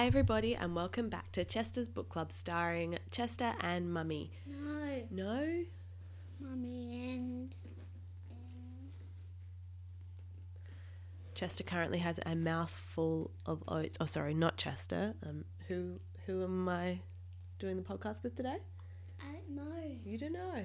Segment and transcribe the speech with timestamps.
[0.00, 4.30] Hi, everybody, and welcome back to Chester's Book Club starring Chester and Mummy.
[4.46, 5.64] No, No?
[6.40, 7.54] mummy and,
[8.30, 8.92] and
[11.34, 13.98] Chester currently has a mouthful of oats.
[14.00, 15.12] Oh, sorry, not Chester.
[15.22, 17.00] Um, who who am I
[17.58, 18.56] doing the podcast with today?
[19.20, 19.82] I don't know.
[20.02, 20.64] You don't know.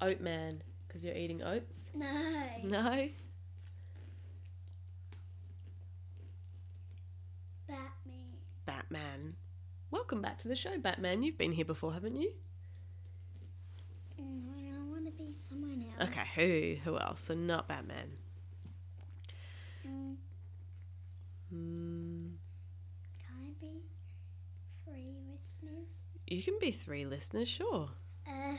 [0.00, 1.84] Oat Man, because you're eating oats.
[1.94, 2.42] No.
[2.64, 3.08] No.
[7.68, 8.32] Batman.
[8.64, 9.34] Batman.
[10.08, 11.22] Welcome back to the show, Batman.
[11.22, 12.32] You've been here before, haven't you?
[14.18, 16.08] No, I want to be someone else.
[16.08, 17.20] Okay, who who else?
[17.20, 18.12] So not Batman.
[19.86, 20.16] Mm,
[21.50, 22.26] Hmm.
[23.18, 23.82] can I be
[24.86, 25.88] three listeners?
[26.26, 27.90] You can be three listeners, sure.
[28.26, 28.56] Uh,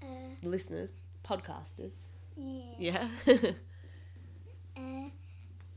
[0.00, 0.06] uh,
[0.44, 0.92] Listeners,
[1.24, 1.90] podcasters.
[2.36, 2.62] yeah.
[2.78, 3.08] Yeah.
[4.78, 5.08] Uh,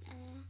[0.08, 0.42] uh,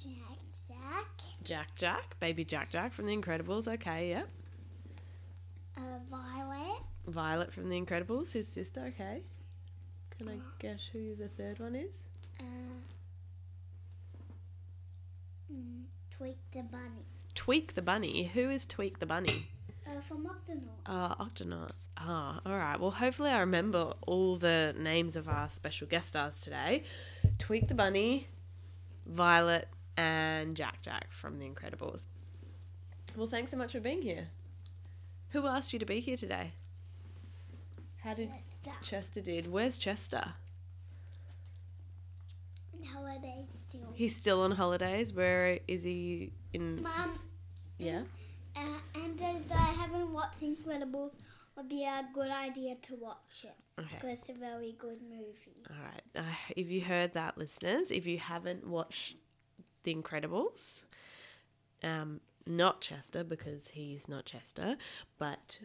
[0.00, 1.74] Jack, Jack.
[1.76, 3.66] Jack baby Jack Jack from The Incredibles.
[3.66, 4.28] Okay, yep.
[5.78, 6.82] Uh, Violet.
[7.06, 8.80] Violet from The Incredibles, his sister.
[8.88, 9.22] Okay.
[10.18, 11.94] Can I guess who the third one is?
[12.38, 12.44] Uh,
[15.50, 17.06] mm, Tweak the bunny.
[17.34, 18.24] Tweak the Bunny.
[18.34, 19.48] Who is Tweak the Bunny?
[19.86, 20.68] Uh, from Octonaut.
[20.84, 21.88] Uh, Octonauts.
[21.96, 22.78] Ah, all right.
[22.78, 26.82] Well, hopefully I remember all the names of our special guest stars today.
[27.38, 28.26] Tweak the Bunny,
[29.06, 29.68] Violet,
[29.98, 32.06] and Jack Jack from The Incredibles.
[33.16, 34.28] Well, thanks so much for being here.
[35.30, 36.52] Who asked you to be here today?
[38.02, 38.30] How did
[38.64, 38.78] Chester.
[38.82, 39.48] Chester did?
[39.48, 40.24] Where's Chester?
[42.72, 43.92] And holiday still.
[43.92, 45.12] He's still on holidays.
[45.12, 46.80] Where is he in?
[46.80, 47.18] Mum,
[47.78, 48.02] Yeah.
[48.54, 48.60] uh,
[48.94, 51.10] and as I haven't watched Incredibles,
[51.56, 53.56] would be a good idea to watch it.
[53.80, 53.88] Okay.
[53.96, 55.64] Because it's a very good movie.
[55.68, 56.02] All right.
[56.14, 59.16] Uh, if you heard that, listeners, if you haven't watched
[59.84, 60.84] The Incredibles,
[61.82, 64.76] um, not Chester because he's not Chester,
[65.18, 65.60] but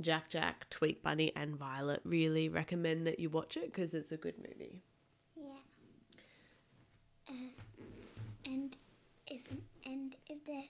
[0.00, 4.16] Jack Jack, Tweak Bunny, and Violet really recommend that you watch it because it's a
[4.16, 4.82] good movie.
[5.36, 5.44] Yeah.
[7.28, 7.32] Uh,
[8.44, 8.76] and
[9.26, 9.40] if
[9.86, 10.64] and if there's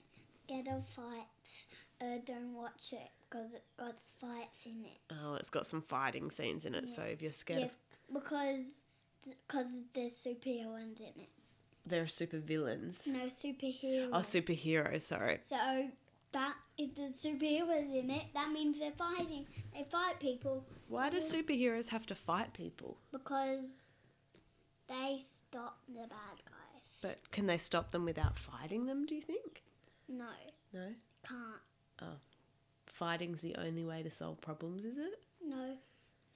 [0.47, 1.65] ghetto fights,
[2.01, 4.99] uh, don't watch it because it got fights in it.
[5.11, 8.65] Oh, it's got some fighting scenes in it, so if you're scared Yeah, of because
[9.23, 11.29] because there's superheroes in it.
[11.85, 13.01] They're super villains.
[13.05, 14.09] No superheroes.
[14.11, 15.39] Oh, superheroes, sorry.
[15.49, 15.87] So
[16.33, 19.45] that if there's superheroes in it, that means they're fighting.
[19.73, 22.97] They fight people Why do superheroes have to fight people?
[23.11, 23.69] because
[24.87, 26.83] they stop the bad guys.
[27.01, 29.63] But can they stop them without fighting them, do you think?
[30.09, 30.25] No,
[30.73, 30.87] No?
[31.27, 31.61] can't.
[32.01, 32.17] Oh.
[32.85, 35.19] Fighting's the only way to solve problems, is it?
[35.45, 35.75] No,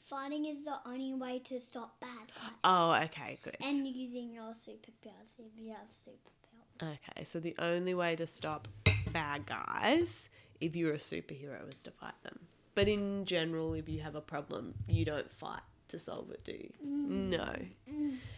[0.09, 2.51] fighting is the only way to stop bad guys.
[2.63, 3.57] Oh, okay, good.
[3.61, 6.93] And using your superpowers if you have superpowers.
[6.93, 8.67] Okay, so the only way to stop
[9.11, 12.39] bad guys, if you're a superhero, is to fight them.
[12.75, 16.53] But in general, if you have a problem, you don't fight to solve it, do
[16.53, 16.71] you?
[16.83, 17.53] No.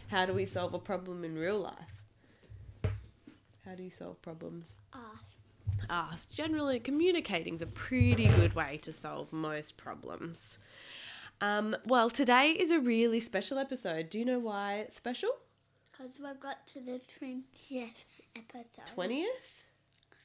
[0.08, 2.92] How do we solve a problem in real life?
[3.64, 4.64] How do you solve problems?
[4.92, 5.20] Ah,
[5.88, 6.30] Ask.
[6.30, 10.58] Generally, communicating's a pretty good way to solve most problems.
[11.42, 14.08] Um, well, today is a really special episode.
[14.08, 15.30] Do you know why it's special?
[16.02, 17.92] because we've got to the 20th
[18.34, 18.96] episode.
[18.96, 19.24] 20th?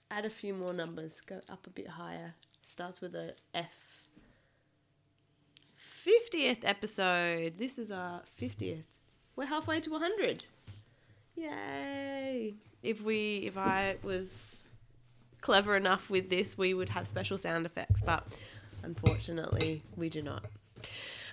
[0.10, 1.20] Add a few more numbers.
[1.26, 2.34] Go up a bit higher.
[2.66, 3.68] Starts with a F.
[6.06, 7.58] 50th episode.
[7.58, 8.84] This is our 50th.
[9.36, 10.46] We're halfway to 100.
[11.36, 12.56] Yay.
[12.82, 14.68] If we if I was
[15.42, 18.26] clever enough with this, we would have special sound effects, but
[18.84, 20.46] unfortunately, we do not.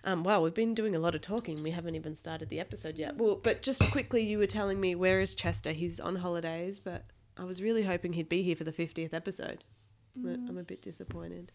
[0.05, 1.63] Um, well, we've been doing a lot of talking.
[1.63, 3.17] We haven't even started the episode yet.
[3.17, 5.73] Well, but just quickly, you were telling me where is Chester?
[5.73, 7.05] He's on holidays, but
[7.39, 9.65] I was really hoping he'd be here for the fiftieth episode.
[10.17, 11.53] I'm a- I'm a bit disappointed.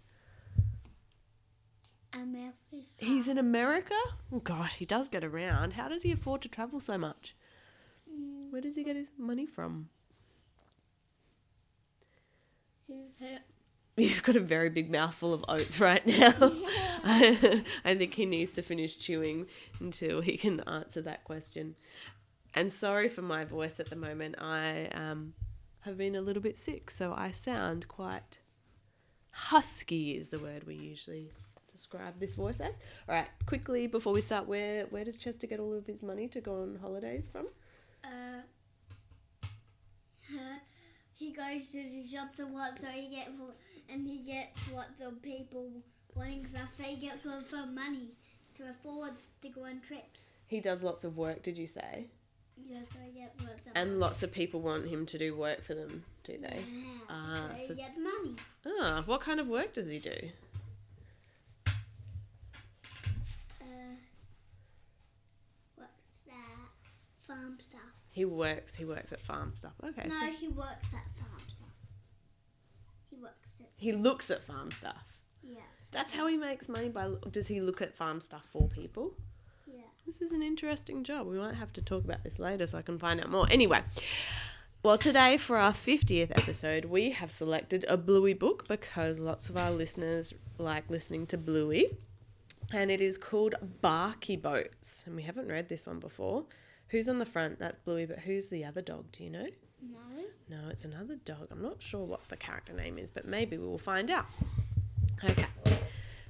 [2.12, 2.56] America.
[2.98, 3.94] He's in America.
[4.32, 5.74] Oh God, he does get around.
[5.74, 7.36] How does he afford to travel so much?
[8.50, 9.90] Where does he get his money from?
[14.00, 16.34] You've got a very big mouthful of oats right now.
[17.04, 19.48] I think he needs to finish chewing
[19.80, 21.76] until he can answer that question.
[22.54, 24.36] And sorry for my voice at the moment.
[24.40, 25.34] I um,
[25.82, 28.40] have been a little bit sick, so I sound quite
[29.32, 31.32] husky, is the word we usually
[31.72, 32.74] describe this voice as.
[33.08, 36.28] All right, quickly before we start, where where does Chester get all of his money
[36.30, 37.48] to go on holidays from?
[38.04, 38.42] Uh,
[41.20, 43.54] he goes to the shop to what so he gets for,
[43.92, 45.70] and he gets what the people
[46.16, 48.10] wanting stuff so he gets lots of money
[48.56, 50.34] to afford to go on trips.
[50.48, 51.44] He does lots of work.
[51.44, 52.08] Did you say?
[52.68, 55.62] Yeah, so I get lots of And lots of people want him to do work
[55.64, 56.60] for them, do they?
[56.72, 58.36] Yeah, Ah, so so- I get money.
[58.66, 60.30] Ah, what kind of work does he do?
[63.62, 63.96] Uh,
[65.76, 66.68] what's that?
[67.28, 67.82] Farm stuff.
[68.12, 68.76] He works.
[68.76, 69.74] He works at farm stuff.
[69.84, 70.08] Okay.
[70.08, 71.59] No, so he works at farm stuff.
[73.26, 75.04] At he looks at farm stuff.
[75.44, 75.60] yeah,
[75.92, 76.90] That's how he makes money.
[76.90, 79.14] By does he look at farm stuff for people?
[79.68, 79.82] yeah.
[80.06, 81.28] This is an interesting job.
[81.28, 83.48] We might have to talk about this later so I can find out more.
[83.50, 83.82] Anyway,
[84.84, 89.58] well, today for our 50th episode, we have selected a Bluey book because lots of
[89.58, 91.98] our listeners like listening to Bluey.
[92.72, 95.04] And it is called Barky Boats.
[95.06, 96.46] And we haven't read this one before.
[96.90, 97.60] Who's on the front?
[97.60, 99.06] That's Bluey, but who's the other dog?
[99.12, 99.48] Do you know?
[99.92, 100.24] No.
[100.50, 101.48] No, it's another dog.
[101.52, 104.26] I'm not sure what the character name is, but maybe we will find out.
[105.24, 105.46] Okay.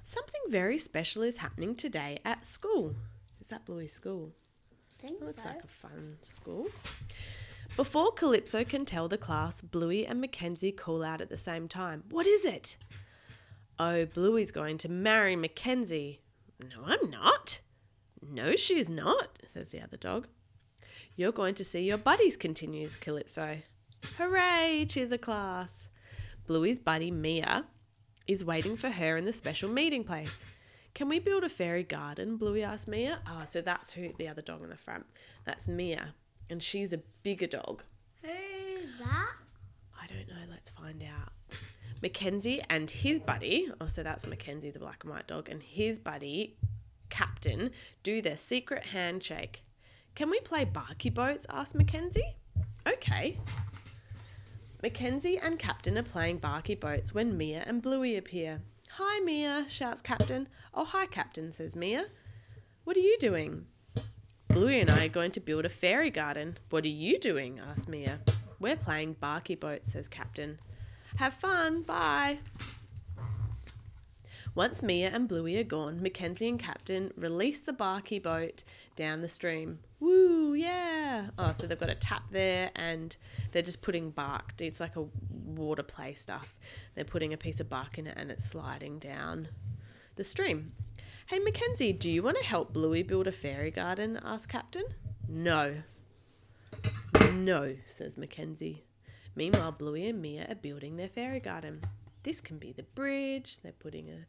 [0.04, 2.96] Something very special is happening today at school.
[3.40, 4.32] Is that Bluey's school?
[4.74, 5.50] I Think Looks so.
[5.50, 6.68] like a fun school.
[7.78, 12.04] Before Calypso can tell the class, Bluey and Mackenzie call out at the same time.
[12.10, 12.76] What is it?
[13.78, 16.20] Oh, Bluey's going to marry Mackenzie.
[16.60, 17.62] No, I'm not.
[18.28, 20.28] No, she's not, says the other dog.
[21.16, 23.60] You're going to see your buddies, continues Calypso.
[24.18, 25.88] Hooray, cheer the class.
[26.48, 27.66] Bluey's buddy, Mia,
[28.28, 30.44] is waiting for her in the special meeting place.
[30.94, 32.38] Can we build a fairy garden?
[32.38, 33.20] Bluey asked Mia.
[33.28, 35.06] Oh, so that's who the other dog in the front.
[35.46, 36.16] That's Mia.
[36.50, 37.84] And she's a bigger dog.
[38.22, 39.34] Who's that?
[40.02, 40.46] I don't know.
[40.50, 41.32] Let's find out.
[42.02, 46.00] Mackenzie and his buddy, oh, so that's Mackenzie, the black and white dog, and his
[46.00, 46.56] buddy,
[47.10, 47.72] Captain,
[48.04, 49.64] do their secret handshake.
[50.16, 51.46] Can we play Barky Boats?
[51.50, 52.36] asked Mackenzie.
[52.88, 53.38] Okay.
[54.82, 58.62] Mackenzie and Captain are playing Barky Boats when Mia and Bluey appear.
[58.92, 60.48] Hi, Mia, shouts Captain.
[60.74, 62.06] Oh, hi, Captain, says Mia.
[62.86, 63.66] What are you doing?
[64.48, 66.58] Bluey and I are going to build a fairy garden.
[66.70, 67.60] What are you doing?
[67.60, 68.20] asks Mia.
[68.58, 70.60] We're playing Barky Boats, says Captain.
[71.18, 72.40] Have fun, bye.
[74.56, 78.64] Once Mia and Bluey are gone, Mackenzie and Captain release the Barky boat
[78.96, 79.80] down the stream.
[80.00, 81.28] Woo, yeah.
[81.38, 83.16] Oh, so they've got a tap there and
[83.52, 84.54] they're just putting bark.
[84.60, 85.06] It's like a
[85.46, 86.56] water play stuff.
[86.96, 89.50] They're putting a piece of bark in it and it's sliding down
[90.16, 90.72] the stream.
[91.28, 94.20] Hey, Mackenzie, do you want to help Bluey build a fairy garden?
[94.24, 94.86] asked Captain.
[95.28, 95.76] No.
[97.34, 98.84] No, says Mackenzie.
[99.36, 101.82] Meanwhile, Bluey and Mia are building their fairy garden.
[102.24, 103.60] This can be the bridge.
[103.62, 104.26] They're putting a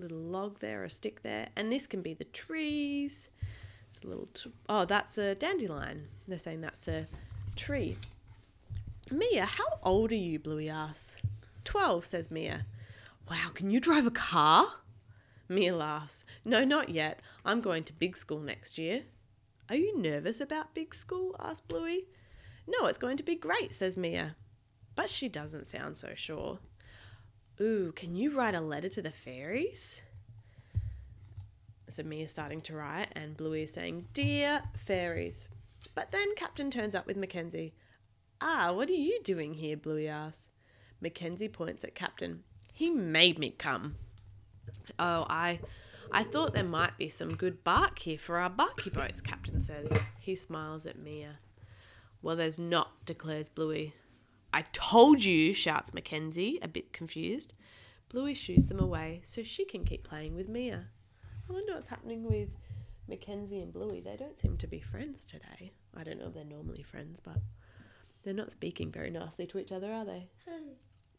[0.00, 3.28] little log there, a stick there, and this can be the trees.
[3.90, 4.28] It's a little.
[4.68, 6.08] Oh, that's a dandelion.
[6.26, 7.06] They're saying that's a
[7.56, 7.98] tree.
[9.10, 10.38] Mia, how old are you?
[10.38, 11.16] Bluey asks.
[11.64, 12.66] Twelve, says Mia.
[13.28, 14.66] Wow, can you drive a car?
[15.48, 16.24] Mia laughs.
[16.44, 17.20] No, not yet.
[17.44, 19.02] I'm going to big school next year.
[19.68, 21.34] Are you nervous about big school?
[21.40, 22.06] asks Bluey.
[22.68, 24.36] No, it's going to be great, says Mia.
[24.94, 26.60] But she doesn't sound so sure.
[27.60, 30.02] Ooh, can you write a letter to the fairies?
[31.90, 35.48] So Mia's starting to write, and Bluey is saying, Dear fairies.
[35.94, 37.74] But then Captain turns up with Mackenzie.
[38.40, 39.76] Ah, what are you doing here?
[39.76, 40.46] Bluey asks.
[41.00, 42.42] Mackenzie points at Captain.
[42.72, 43.96] He made me come.
[44.98, 45.60] Oh, I
[46.12, 49.92] I thought there might be some good bark here for our barky boats, Captain says.
[50.18, 51.38] He smiles at Mia.
[52.20, 53.94] Well, there's not, declares Bluey.
[54.52, 57.54] I told you, shouts Mackenzie, a bit confused.
[58.08, 60.86] Bluey shoos them away so she can keep playing with Mia.
[61.50, 62.48] I wonder what's happening with
[63.08, 64.00] Mackenzie and Bluey.
[64.00, 65.72] They don't seem to be friends today.
[65.96, 67.38] I don't know if they're normally friends, but
[68.22, 70.28] they're not speaking very nicely to each other, are they?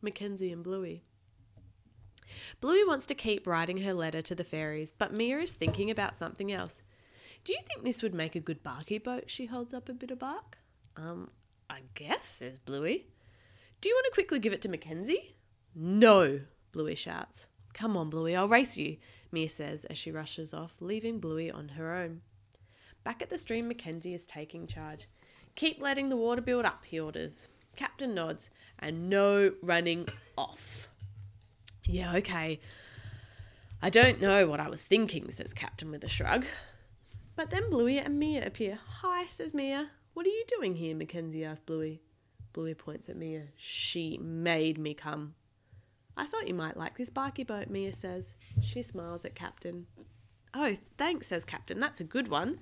[0.02, 1.04] Mackenzie and Bluey.
[2.62, 6.16] Bluey wants to keep writing her letter to the fairies, but Mia is thinking about
[6.16, 6.82] something else.
[7.44, 9.26] Do you think this would make a good barky boat?
[9.28, 10.60] She holds up a bit of bark.
[10.96, 11.30] Um,
[11.70, 13.08] I guess, says Bluey.
[13.82, 15.36] Do you want to quickly give it to Mackenzie?
[15.76, 16.40] No,
[16.72, 17.48] Bluey shouts.
[17.74, 18.98] Come on, Bluey, I'll race you,
[19.32, 22.22] Mia says as she rushes off, leaving Bluey on her own.
[23.04, 25.08] Back at the stream, Mackenzie is taking charge.
[25.56, 27.48] Keep letting the water build up, he orders.
[27.76, 30.08] Captain nods, and no running
[30.38, 30.90] off.
[31.86, 32.60] Yeah, okay.
[33.82, 36.46] I don't know what I was thinking, says Captain with a shrug.
[37.36, 38.80] But then Bluey and Mia appear.
[39.02, 39.90] Hi, says Mia.
[40.14, 40.96] What are you doing here?
[40.96, 42.02] Mackenzie asks Bluey.
[42.54, 43.46] Bluey points at Mia.
[43.56, 45.34] She made me come.
[46.18, 48.34] I thought you might like this barky boat, Mia says.
[48.62, 49.88] She smiles at Captain.
[50.54, 51.80] Oh, thanks, says Captain.
[51.80, 52.60] That's a good one.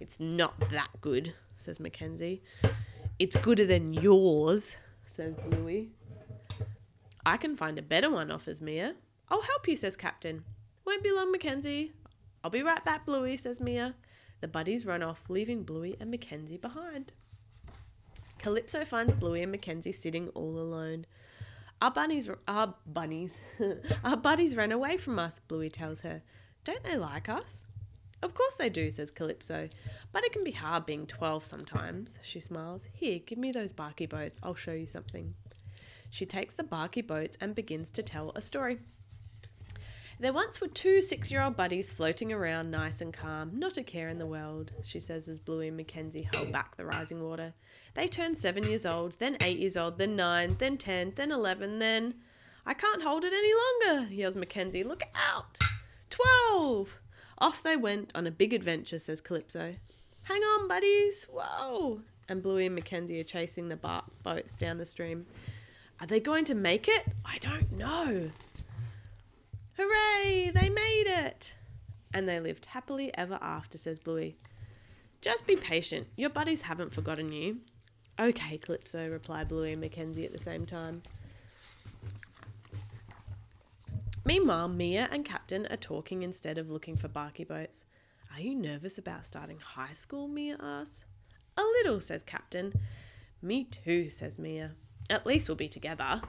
[0.00, 2.42] It's not that good, says Mackenzie.
[3.18, 4.76] It's gooder than yours,
[5.06, 5.90] says Bluey.
[7.24, 8.94] I can find a better one, offers Mia.
[9.28, 10.44] I'll help you, says Captain.
[10.84, 11.92] Won't be long, Mackenzie.
[12.44, 13.94] I'll be right back, Bluey, says Mia.
[14.40, 17.12] The buddies run off, leaving Bluey and Mackenzie behind.
[18.38, 21.06] Calypso finds Bluey and Mackenzie sitting all alone.
[21.82, 23.36] Our bunnies, our bunnies,
[24.04, 26.22] our buddies ran away from us, Bluey tells her.
[26.64, 27.66] Don't they like us?
[28.22, 29.68] Of course they do, says Calypso.
[30.10, 32.86] But it can be hard being 12 sometimes, she smiles.
[32.92, 34.38] Here, give me those barky boats.
[34.42, 35.34] I'll show you something.
[36.08, 38.78] She takes the barky boats and begins to tell a story.
[40.18, 43.82] There once were two six year old buddies floating around nice and calm, not a
[43.82, 47.52] care in the world, she says as Bluey and Mackenzie hold back the rising water.
[47.92, 51.80] They turned seven years old, then eight years old, then nine, then ten, then eleven,
[51.80, 52.14] then.
[52.64, 53.52] I can't hold it any
[53.92, 54.82] longer, yells Mackenzie.
[54.82, 55.58] Look out!
[56.08, 56.98] Twelve!
[57.36, 59.74] Off they went on a big adventure, says Calypso.
[60.22, 61.26] Hang on, buddies!
[61.30, 62.00] Whoa!
[62.26, 65.26] And Bluey and Mackenzie are chasing the bark boats down the stream.
[66.00, 67.04] Are they going to make it?
[67.24, 68.30] I don't know.
[69.78, 70.50] Hooray!
[70.54, 71.54] They made it!
[72.14, 74.36] And they lived happily ever after, says Bluey.
[75.20, 76.06] Just be patient.
[76.16, 77.58] Your buddies haven't forgotten you.
[78.18, 81.02] Okay, Calypso, reply Bluey and Mackenzie at the same time.
[84.24, 87.84] Meanwhile, Mia and Captain are talking instead of looking for barky boats.
[88.34, 90.26] Are you nervous about starting high school?
[90.26, 91.04] Mia asks.
[91.56, 92.72] A little, says Captain.
[93.42, 94.72] Me too, says Mia.
[95.08, 96.20] At least we'll be together.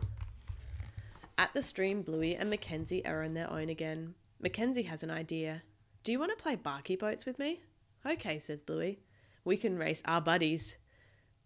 [1.39, 4.15] At the stream, Bluey and Mackenzie are on their own again.
[4.41, 5.61] Mackenzie has an idea.
[6.03, 7.61] Do you want to play barky boats with me?
[8.03, 8.99] Okay, says Bluey.
[9.45, 10.75] We can race our buddies.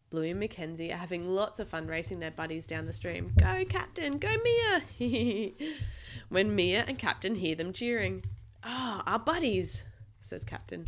[0.09, 3.33] Bluey and Mackenzie are having lots of fun racing their buddies down the stream.
[3.37, 4.17] Go, Captain!
[4.17, 5.51] Go, Mia!
[6.29, 8.23] when Mia and Captain hear them cheering.
[8.63, 9.83] Ah, oh, our buddies,
[10.21, 10.87] says Captain.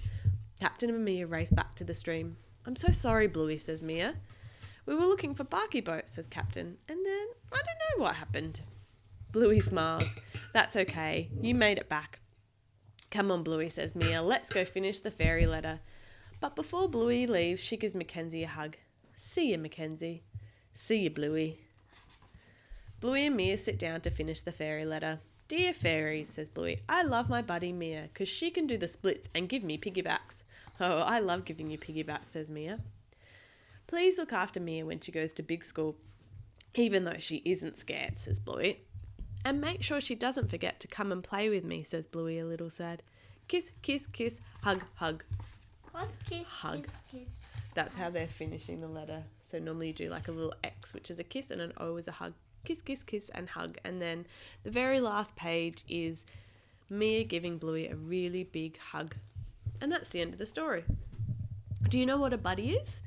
[0.62, 2.38] Captain and Mia race back to the stream.
[2.66, 4.16] I'm so sorry, Bluey, says Mia.
[4.86, 8.62] We were looking for barky boats, says Captain, and then I don't know what happened.
[9.34, 10.06] Bluey smiles.
[10.54, 11.28] That's okay.
[11.42, 12.20] You made it back.
[13.10, 14.22] Come on, Bluey, says Mia.
[14.22, 15.80] Let's go finish the fairy letter.
[16.40, 18.78] But before Bluey leaves, she gives Mackenzie a hug.
[19.18, 20.22] See you, Mackenzie.
[20.76, 21.58] See you, Bluey.
[23.00, 25.20] Bluey and Mia sit down to finish the fairy letter.
[25.48, 29.30] Dear fairies, says Bluey, I love my buddy Mia because she can do the splits
[29.34, 30.44] and give me piggybacks.
[30.80, 32.82] Oh, I love giving you piggybacks, says Mia.
[33.88, 35.96] Please look after Mia when she goes to big school,
[36.76, 38.82] even though she isn't scared, says Bluey.
[39.46, 42.46] And make sure she doesn't forget to come and play with me, says Bluey a
[42.46, 43.04] little sad.
[43.48, 45.24] Kiss, kiss, kiss, hug, hug.
[45.92, 46.44] What kiss?
[46.48, 46.84] Hug.
[46.84, 47.30] Kiss, kiss.
[47.74, 49.24] That's how they're finishing the letter.
[49.52, 51.98] So normally you do like a little X, which is a kiss, and an O
[51.98, 52.34] is a hug.
[52.64, 53.78] Kiss, kiss, kiss, and hug.
[53.84, 54.26] And then
[54.64, 56.26] the very last page is
[56.90, 59.16] Mia giving Bluey a really big hug.
[59.82, 60.86] And that's the end of the story.
[61.90, 63.02] Do you know what a buddy is?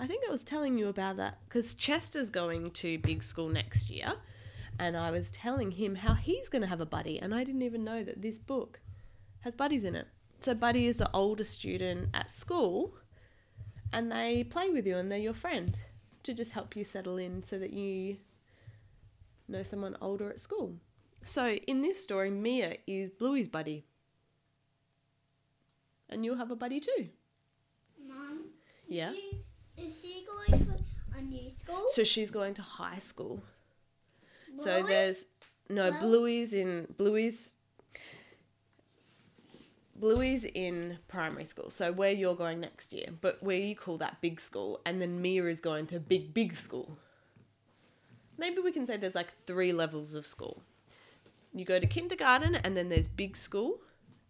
[0.00, 3.88] I think I was telling you about that because Chester's going to big school next
[3.90, 4.14] year.
[4.80, 7.18] And I was telling him how he's going to have a buddy.
[7.20, 8.80] And I didn't even know that this book
[9.40, 10.08] has buddies in it.
[10.38, 12.94] So, Buddy is the oldest student at school
[13.92, 15.78] and they play with you and they're your friend
[16.22, 18.16] to just help you settle in so that you
[19.48, 20.76] know someone older at school.
[21.24, 23.84] So in this story, Mia is Bluey's buddy.
[26.08, 27.08] And you'll have a buddy too.
[28.08, 28.46] Mum.
[28.88, 29.12] Yeah.
[29.12, 29.42] She,
[29.76, 31.84] is she going to a new school?
[31.92, 33.42] So she's going to high school.
[34.58, 35.24] So there's
[35.68, 37.52] no Bluey's in Bluey's
[39.96, 44.20] Bluey's in primary school, so where you're going next year, but where you call that
[44.22, 46.96] big school, and then Mia is going to big big school.
[48.38, 50.62] Maybe we can say there's like three levels of school.
[51.52, 53.80] You go to kindergarten, and then there's big school,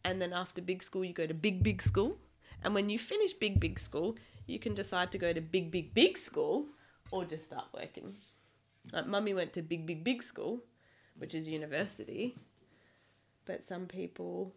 [0.05, 2.19] and then after big school you go to big big school,
[2.65, 4.17] and when you finish big big school,
[4.49, 6.67] you can decide to go to big big big school,
[7.13, 8.17] or just start working.
[8.93, 10.61] Like mummy went to big big big school,
[11.17, 12.37] which is university,
[13.45, 14.55] but some people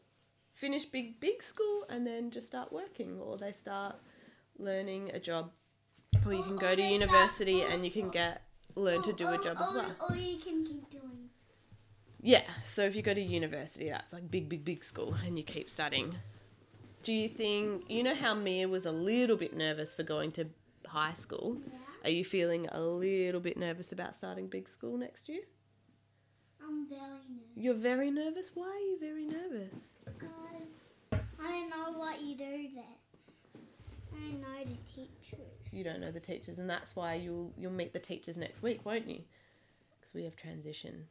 [0.53, 3.95] finish big big school and then just start working or they start
[4.59, 5.51] learning a job
[6.25, 8.43] or you can go to university and you can get
[8.75, 11.29] learn to do a job as well Or you can keep doing.
[12.21, 15.43] yeah so if you go to university that's like big big big school and you
[15.43, 16.15] keep studying
[17.01, 20.45] do you think you know how mia was a little bit nervous for going to
[20.87, 21.79] high school Yeah.
[22.03, 25.41] Are you feeling a little bit nervous about starting big school next year
[26.61, 29.73] I'm very nervous you're very nervous why are you very nervous
[30.05, 30.73] because
[31.43, 32.83] I don't know what you do there.
[34.13, 35.71] I don't know the teachers.
[35.71, 38.85] you don't know the teachers, and that's why you'll you'll meet the teachers next week,
[38.85, 39.21] won't you?
[39.99, 41.05] Because we have transition.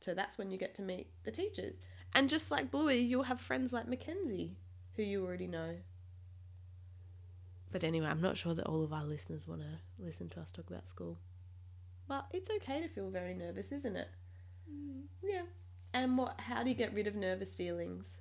[0.00, 1.76] So that's when you get to meet the teachers,
[2.14, 4.56] and just like Bluey, you'll have friends like Mackenzie,
[4.96, 5.76] who you already know.
[7.70, 10.50] But anyway, I'm not sure that all of our listeners want to listen to us
[10.50, 11.18] talk about school.
[12.08, 14.08] But it's okay to feel very nervous, isn't it?
[14.70, 15.02] Mm.
[15.22, 15.42] Yeah.
[15.92, 16.40] And what?
[16.40, 18.12] How do you get rid of nervous feelings?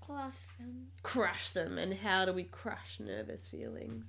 [0.00, 0.86] Crush them.
[1.02, 1.78] crush them.
[1.78, 4.06] And how do we crush nervous feelings?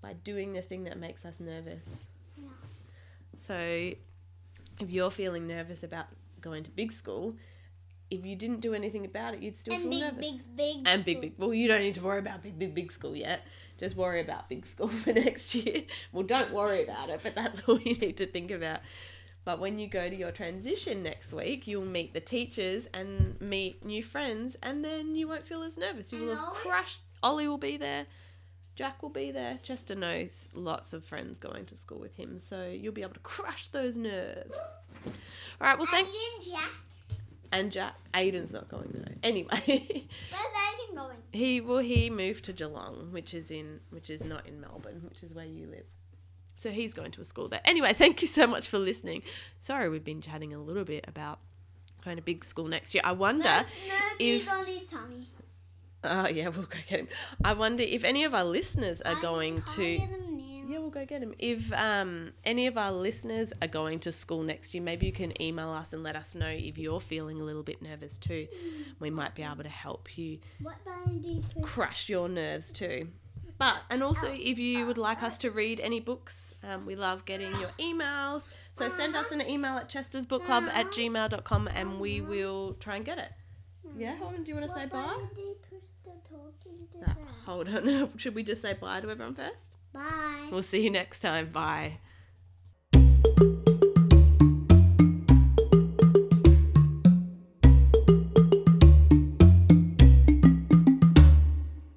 [0.00, 1.84] By doing the thing that makes us nervous.
[2.36, 2.44] Yeah.
[3.46, 3.92] So,
[4.80, 6.06] if you're feeling nervous about
[6.40, 7.36] going to big school,
[8.10, 10.30] if you didn't do anything about it, you'd still and feel big, nervous.
[10.30, 11.32] big, big, and big, big.
[11.38, 13.42] Well, you don't need to worry about big, big, big school yet.
[13.78, 15.82] Just worry about big school for next year.
[16.12, 18.80] Well, don't worry about it, but that's all you need to think about.
[19.44, 23.84] But when you go to your transition next week, you'll meet the teachers and meet
[23.84, 26.12] new friends, and then you won't feel as nervous.
[26.12, 27.00] You will have crushed.
[27.22, 28.06] Ollie will be there.
[28.74, 29.58] Jack will be there.
[29.62, 33.20] Chester knows lots of friends going to school with him, so you'll be able to
[33.20, 34.56] crush those nerves.
[35.06, 35.12] All
[35.60, 35.78] right.
[35.78, 36.08] Well, thank.
[37.56, 39.14] And Jack, Aiden's not going though.
[39.22, 39.48] Anyway.
[39.66, 41.16] Where's Aiden going?
[41.32, 45.22] He well he moved to Geelong, which is in which is not in Melbourne, which
[45.22, 45.84] is where you live.
[46.54, 47.60] So he's going to a school there.
[47.64, 49.22] Anyway, thank you so much for listening.
[49.58, 51.40] Sorry we've been chatting a little bit about
[52.04, 53.02] going to big school next year.
[53.04, 53.64] I wonder
[54.18, 55.28] if- on his tummy.
[56.04, 57.08] Oh yeah, we'll go get him.
[57.44, 59.98] I wonder if any of our listeners are I going to
[60.90, 61.36] get him now.
[61.38, 61.68] Yeah, we'll go get him.
[61.68, 65.40] If um, any of our listeners are going to school next year, maybe you can
[65.40, 68.46] email us and let us know if you're feeling a little bit nervous too.
[69.00, 71.64] We might be able to help you What button do you push?
[71.64, 73.08] crush your nerves too.
[73.58, 77.24] But, and also, if you would like us to read any books, um, we love
[77.24, 78.42] getting your emails.
[78.76, 83.16] So send us an email at chestersbookclub at gmail.com and we will try and get
[83.16, 83.30] it.
[83.96, 84.42] Yeah, hold on.
[84.44, 85.06] Do you want to say bye?
[85.06, 87.16] button do you push the talking to Uh, that?
[87.46, 88.10] hold on.
[88.18, 89.75] Should we just say bye to everyone first?
[89.96, 90.48] Bye.
[90.50, 91.50] We'll see you next time.
[91.50, 91.98] Bye.